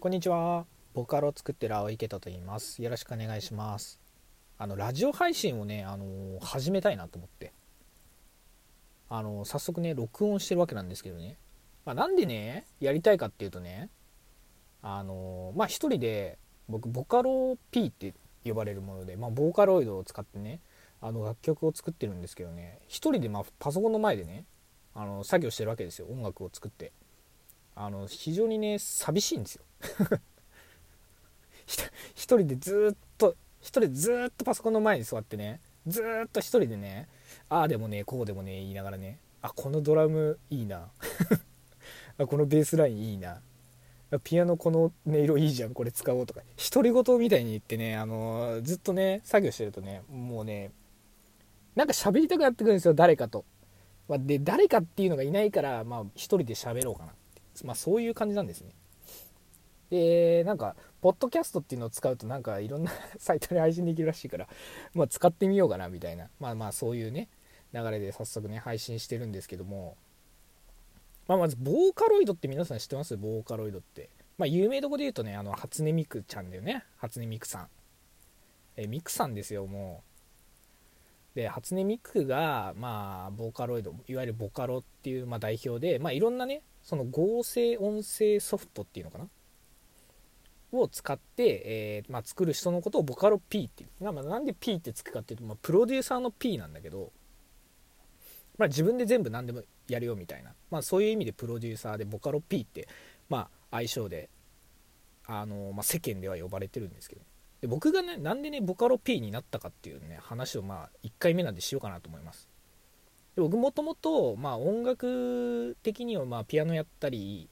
[0.00, 0.64] こんにちは。
[0.94, 2.82] ボカロを作ってる青池田と言います。
[2.82, 4.00] よろしくお願いします。
[4.56, 7.52] あの、ラジオ配信をね、あのー、始めたいなと思って。
[9.10, 11.36] あのー、早速ね、録音してるわけなんですけどね。
[11.84, 13.90] まあ、なんでね、やりたいかっていうとね、
[14.80, 20.60] あのー、まあ、一人で、僕、ボカロ P って呼ばれるもので、まあ、ボーカロイドを使ってね、
[21.02, 24.46] あの、楽曲を作ってるんですけどね、一人で、まあ、パソコンの前でね、
[24.94, 26.06] あの、作業してるわけですよ。
[26.10, 26.92] 音楽を作って。
[27.74, 29.64] あの、非常にね、寂しいんですよ。
[32.14, 37.08] 一人でずっと一人でずっとパソコンの前に座ってねずっと一人でね
[37.48, 40.90] ああでもねこうでもね言いながらねあこのドラムいいな。
[42.18, 43.40] あこのベースラインいいな。
[44.24, 46.42] ピアノこの音色いいじゃんこれ使おうとか。
[46.72, 50.72] 独り言みたいに言ってねあのー、ずっとね作業してるとねもうね
[51.74, 53.44] なんか喋りたくなってくるんですよ誰かと、
[54.08, 57.14] まあ、で誰かっていうのがいないからまあ一人で喋ろうかな。
[57.64, 58.70] まあそういう感じなんですね。
[59.90, 64.48] でなんかポッドキャストっていうのを使うとなんかいろんな サイトで配信できるらしいから、
[64.94, 66.30] まあ、使ってみようかなみたいな。
[66.38, 67.28] まあまあそういうね
[67.72, 69.96] 流れで早速ね配信してるんですけども、
[71.26, 73.16] まあ、まずボーカロイドって皆さん知ってます？
[73.16, 74.10] ボーカロイドって。
[74.38, 76.84] まあ有名どこで言うとねあの初音ミクちゃんだよね。
[76.96, 77.68] 初音ミクさん。
[78.76, 80.04] えミクさんですよも
[81.34, 81.36] う。
[81.36, 89.28] で初音ミクがまあボーカロイドいわゆるボカロっていうまあ代表でまあいろんなねその合成音声ソフトっていうのかな？
[90.72, 94.04] を使って、えー、まあ、作る人のことをボカロ P っていう。
[94.04, 97.10] まあ、なんで P ってつくかっていうと、まあ、プロデューサーの P なんだけど、
[98.56, 102.88] まあ、自分で全部何でもやるよみたいな、まあ、そういう意味でプロデューサーでボカロ P って、
[103.28, 104.28] まあ、相性で、
[105.26, 107.22] あのまあ、世間では呼ばれてるんですけど、
[107.62, 112.48] で僕がね、なんでね、ボカロ P になったかっていうね、話をまあ、1回目なんでしようかなと思います。
[113.36, 117.48] 僕もともと、音楽的にはまあピアノやったり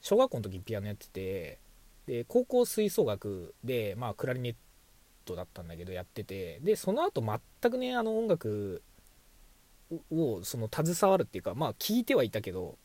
[0.00, 1.58] 小学校の時ピアノやってて
[2.06, 4.54] で高校吹奏楽で、まあ、クラリネッ
[5.24, 8.82] トだったんだけどやっててでその後全くねあの音楽
[10.10, 12.78] をその携わるっていうかまあ聞いてはいたけど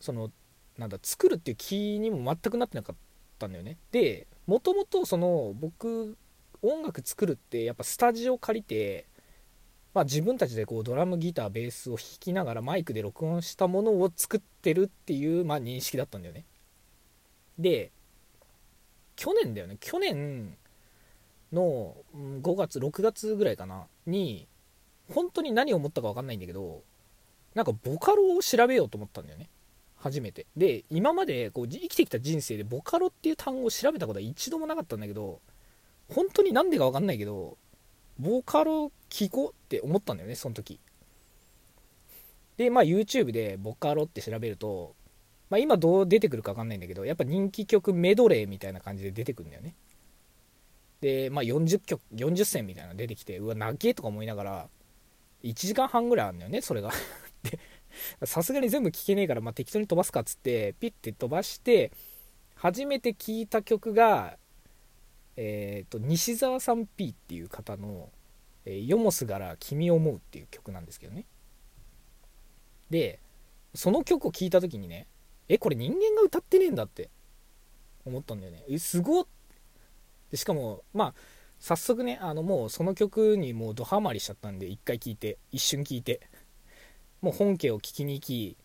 [0.00, 0.30] その
[0.78, 2.96] なんだ作るっていう気にも全くなってなかっ
[3.38, 3.76] たんだよね。
[3.90, 6.16] でもともとその僕
[6.62, 9.06] 音楽作るってやっぱスタジオ借りて、
[9.98, 16.44] まあ、自分たちでこうドラムギターベースを弾きながらマイクで録音したものを作ってるっていう、まあ、認識だったんだよね。
[17.58, 17.90] で
[19.16, 19.76] 去年だよね。
[19.80, 20.56] 去年
[21.52, 24.46] の5月6月ぐらいかなに
[25.12, 26.82] 本当に何を思ったか分かんないんだけど
[27.56, 29.48] なんかボカロを調べようと思ったんだよね。
[29.96, 30.46] 初めて。
[30.56, 35.40] で今までこう生きてきた人生でボカロっていう単語を調べたことは一度もなかったんだけど
[36.08, 37.58] 本当になんでか分かんないけど
[38.20, 40.80] ボカロ聞こうって思ったんだよねその時。
[42.56, 44.96] でまあ YouTube でボカロって調べると
[45.50, 49.74] まあ、今どう出てくるか分かんないんだけどやっぱ人気曲メドレーみたいな感じで出てくるんだよね。
[51.00, 54.68] で、まあ、40曲40選みたいなの出てきてうわ長えとか思いながら
[55.44, 56.90] 1時間半ぐらいあるんだよねそれが。
[57.42, 57.58] で
[58.26, 61.92] さすがに全部聴けねえから、まあ、適当に飛ばすかっつってピッて飛ばして
[62.54, 64.36] 初めて聴いた曲が
[65.36, 68.10] えっ、ー、と西澤さん P っていう方の「、
[68.64, 71.24] ヨモス柄君を思う」っていう曲なんですけどね。
[72.90, 73.20] で
[73.74, 75.06] その曲を聴いた時にね
[75.48, 77.10] えこれ人間が歌ってねえんだって
[78.04, 78.64] 思ったんだよね。
[78.68, 79.26] えすごっ。
[80.30, 81.14] でしかもまあ
[81.58, 86.20] 早速ねあのもうその曲にもうドハマりしちゃったんで一回聴いて一瞬聴いて
[87.20, 88.56] もう本家を聴きに行き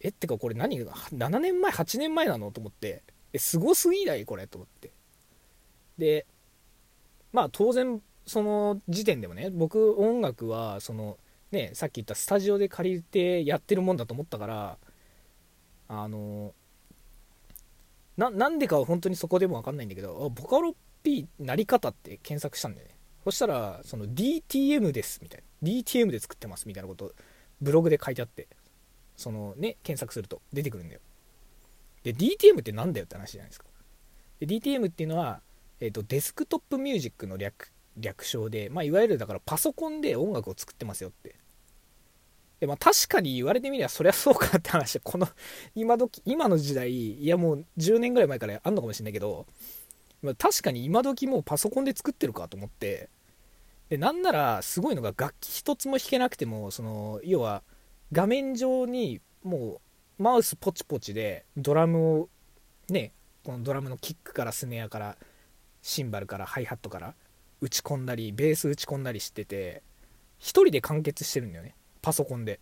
[0.00, 3.02] えってかこれ何が7年前8年前なのと思って
[3.32, 4.92] えすごすぎないこれと思って。
[5.96, 6.26] で
[7.32, 11.16] まあ当然その時点でもね僕音楽はその
[11.50, 14.78] ねさっき言ったスタジオで借りてやってるもんだと思ったから
[15.88, 16.52] あの
[18.18, 22.94] なんでかは本当にそこでも分かんないんだけどボカロ P なり方って検索したんだよね。
[23.24, 25.68] そしたらその DTM ですみたいな。
[25.68, 27.12] DTM で作ってますみたいなこと
[27.60, 28.48] ブログで書いてあって
[29.16, 31.00] そのね検索すると出てくるんだよ。
[32.02, 33.66] で DTM って何だよって話じゃないですか。
[34.40, 35.40] で DTM っていうのは、
[35.80, 41.36] えーと、デスクトップミュージックの略略称で、まあ、いわゆるだからパソコンで音楽を作ってますよって。
[42.60, 44.94] でまあ、確かに言われてみればそりゃそうかって話。
[44.94, 45.28] でこの
[45.76, 49.46] 今時今の時代いやもう10年ぐらい前からあんのかもしれないけど、
[50.22, 53.10] まあ、確かに今時もうパソコンで作ってるかと思って
[53.90, 57.62] でなんならすごいのが楽器一つも弾けなくてもその要は
[58.10, 59.80] 画面上にも
[60.18, 62.28] うマウスポチポチでドラムを
[62.88, 63.12] ね
[63.44, 65.16] このドラムのキックからスネアから
[65.80, 67.14] シンバルからハイハットから
[67.60, 69.82] 打ち込んだりベース打ち込んだりしてて
[70.40, 71.74] 1人で完結してるんだよね。
[72.02, 72.60] パソコンで。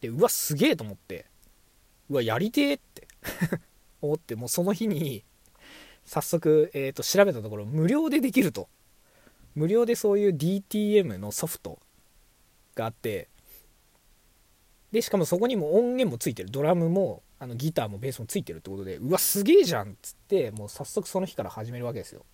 [0.00, 1.26] でうわすげえと思って。
[2.10, 3.08] うわやりてえって。
[4.02, 5.24] 思ってもうその日に
[6.04, 8.68] 早速、えー、と調べたところ無料でできると。
[9.54, 11.78] 無料でそういう DTM のソフト
[12.74, 13.28] があって。
[14.92, 16.50] でしかもそこにも音源もついてる。
[16.50, 22.24] ドラムもあのギターもベースもついてるってことでうわすげえじゃんっつってもう早速その日から始めるわけですよ。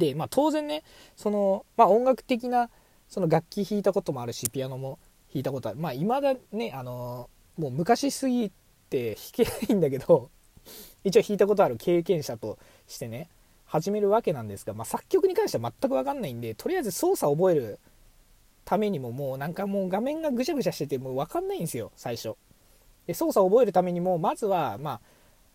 [0.00, 0.82] でまあ当然ね
[1.14, 2.70] その、まあ、音楽的な
[3.08, 4.98] その楽器弾いたこともあるしピアノも
[5.32, 5.78] 弾いたことある。
[5.78, 8.50] まあ未だねあのもう昔すぎ
[8.88, 10.30] て弾けないんだけど
[11.04, 12.58] 一応弾いたことある経験者と
[12.88, 13.28] してね
[13.66, 17.78] 始めるわけなんですが、まあ、作曲に関しては全く分かんないんでとりあえず操作を覚える
[18.64, 22.34] ためにももうなんかもう画面がぐちゃぐちゃしててもう分かんないんですよ最初。
[23.06, 25.00] で操作を覚えるためにもまずはま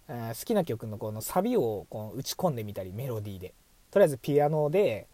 [0.08, 3.54] あ、好きな曲のこのサビをこう打ち込んでみたりメロディーで。
[3.96, 5.08] とりあえずピアノで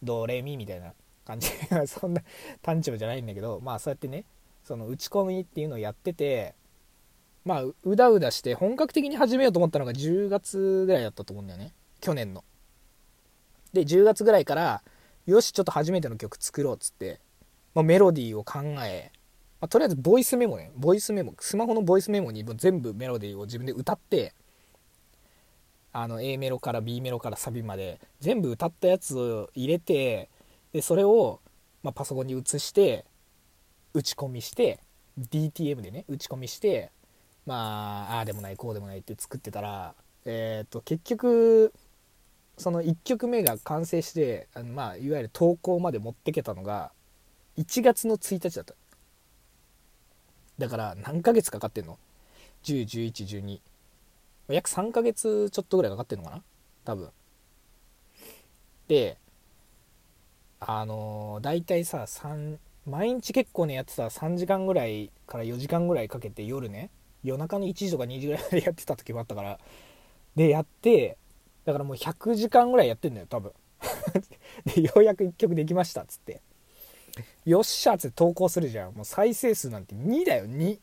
[0.00, 0.92] ドレミみたいな
[1.24, 1.50] 感じ。
[1.88, 2.22] そんな
[2.62, 4.26] 単調じゃないんだけどまあそうやってね
[4.62, 6.54] その打ち込みっていうのをやってて
[7.44, 11.74] まあうだうだして本格的に始めようと思ったのが10月ぐらいだったと思うんだよね。
[12.00, 12.44] 去年の。
[13.72, 14.84] で10月ぐらいから
[15.26, 17.18] よしちょっと初めての曲作ろうっつって、
[17.74, 19.10] まあ、メロディーを考え、
[19.60, 20.70] まあ、とりあえずボイスメモね。
[20.76, 21.34] ボイスメモ。
[21.40, 24.32] スマホのボイスメモに全部メロディーを自分で歌って
[26.02, 30.28] あの A メロから B メロからサビまで全部歌ったやつを入れて
[30.72, 31.40] でそれを、
[31.82, 33.04] ま、パソコンに移して
[33.94, 34.78] 打ち込みして
[35.18, 36.92] DTM でね打ち込みして
[37.46, 41.72] まあああでもないこうでもないって作ってたらえっ、と結局
[42.58, 46.92] その1曲目が完成してあの、まあ、いわゆる投稿まで持ってけたのが
[47.56, 48.74] 1月の1日だった
[50.58, 51.98] だから何ヶ月かかってんの
[52.64, 53.60] ?101112
[54.48, 56.42] 約3ヶ月ちょっとぐらいかかってんのかな？
[56.84, 57.10] 多分。
[58.88, 59.18] で
[60.60, 62.56] あのー、大体さ3
[62.86, 66.90] 毎日結構ねやってた3時間ぐらいから4時間ぐらいかけて夜ね
[67.22, 69.58] 夜中の1時とか2時ぐらいまでやってた時もあったから。
[70.34, 71.16] でやって
[71.64, 73.52] だからもう100時間ぐらいやってんだよ多分。
[74.74, 76.40] でようやく1曲できましたつって。
[77.44, 78.94] よっしゃつって投稿するじゃん。
[78.94, 80.78] もう再生数なんて2だよ2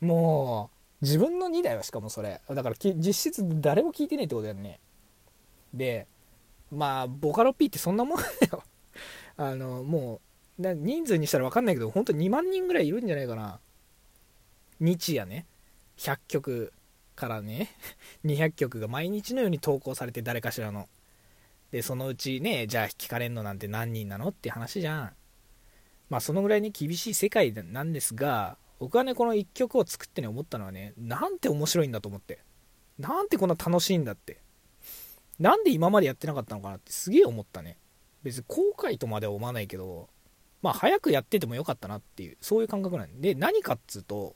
[0.00, 2.40] もう自分の2だよしかもそれ。
[2.48, 4.80] だから実質誰も聞いてねえってことだよね。
[5.72, 6.06] で
[6.70, 8.62] まあボカロ P ってそんなもんだよ。
[9.36, 10.20] あのも
[10.58, 13.60] う人数にしたら分かんないけど本当2万人ぐらいいるんじゃないかな。
[14.78, 15.46] 日夜ね。
[15.96, 16.72] 100曲
[17.16, 17.70] からね。
[18.24, 20.88] 200曲が毎日のように投稿されて誰かしらの。
[21.70, 25.16] でそのうちねじゃあ聞かれんのなんて何人なのって話じゃん。
[26.10, 32.42] まあそのぐらいに厳しい世界なんですが僕はねこの1曲を作ってね思ったのはねなんて面白いんだと思って。
[32.98, 34.40] なんてこんな楽しいんだって。
[35.38, 37.78] なんで今までやってなかったのかなってすげえ思ったね。
[38.22, 40.08] 別に後悔とまでは思わないけど
[40.60, 43.34] まあ早くやっててもよかったなっていうそういう感覚なんで。
[43.34, 44.34] 何かっつうと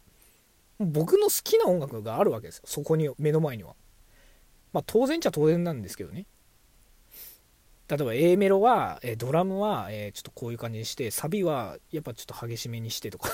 [0.78, 2.64] 僕の好きな音楽があるわけですよ。
[2.66, 3.74] そこに目の前には。
[4.74, 6.26] まあ当然っちゃ当然なんですけどね。
[7.88, 13.30] 例えば A メロは、えドラムは、えちょっとこういう感じにしてサビはやっぱちょっと激しめにしてとか。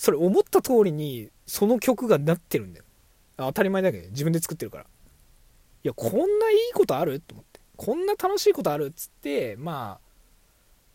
[0.00, 2.86] それ思った通りにその曲がなってるんだよ。
[3.36, 4.84] 当たり前だけど自分で作ってるから。
[4.84, 4.86] い
[5.82, 7.20] やこんないいことある？
[7.20, 7.60] と思って。
[7.76, 8.86] こんな楽しいことある？
[8.86, 10.08] っつってまあ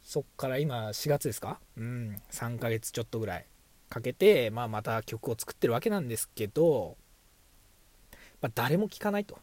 [0.02, 1.60] そっから今4月ですか？
[1.78, 2.20] うん。
[2.32, 3.46] 3ヶ月ちょっとぐらい
[3.90, 6.98] かけて、まあ、また曲を作ってるわけなんですけど、
[8.42, 9.38] まあ、誰も聞かないと。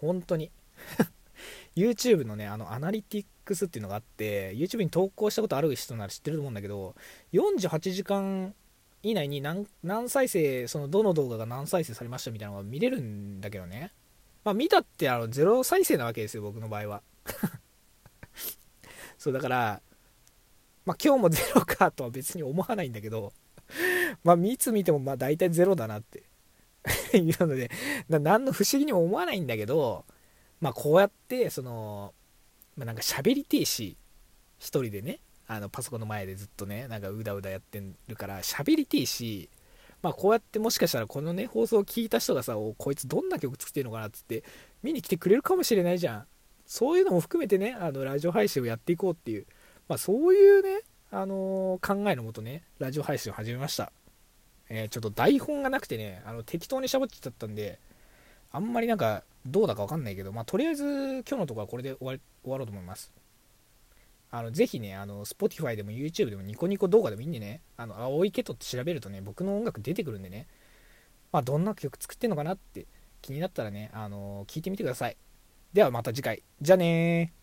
[0.00, 0.50] 本当に。
[1.76, 6.94] YouTube のねあのアナリティックスっていうのがあって YouTube に投稿したことある人なら知ってると思うんだけど
[7.34, 8.54] 48時間
[9.10, 13.92] 以内に何何再生そのどの動画が何再生されましたみたいなのが見れるんだけどね。
[14.44, 17.02] まあ見たってあの0再生なわけですよ僕の場合は。
[19.18, 19.82] そうだから
[20.84, 23.32] まあ今日もゼロかとは別に思わないんだけど
[24.24, 26.24] まあ、いつ見てもまあ大体ゼロだなって。
[27.12, 27.70] いうので、
[28.08, 30.06] 何の不思議にも思わないんだけど、
[30.60, 32.14] まあ、こうやって、その、
[32.76, 33.96] まあ、なんか喋りてえし、
[34.58, 39.48] 一人でね、あのパソコンの前でずっとね、なんかうだうだやってるから喋りてえし、
[40.02, 44.44] まあ、こうやってもしかしたらこのね、放送を聞いた人がさ、おこいつどんな曲作ってるのかなっつって
[44.82, 46.26] 見に来てくれるかもしれないじゃん。
[46.66, 49.46] そういうのも含めてね、あのラジオ配信をやっていこうっていう、
[49.88, 53.90] まあ、そういうね、あのー、考えのもとね、ラジオ配信を始めました。
[54.68, 57.78] えー、ちょっと台本がなくてね、あの適当に喋っちゃったんで、
[58.52, 62.12] あんまりなんかどうだかわかんないけど、まあ、とりあえず今日のところはこれで終わ
[62.42, 63.12] 終わろうと思います。
[64.30, 70.46] あのぜひね、あの Spotify でも YouTube でもニコニコ動画でもいいんでね、あの青いケトって調べるとね、僕の音楽出てくるんでね、
[71.32, 72.86] まあ、どんな曲作ってんのかなって
[73.22, 75.16] 気になったらね、あの、聞いてみてください。
[75.72, 76.42] ではまた次回。
[76.60, 77.37] じゃあねー。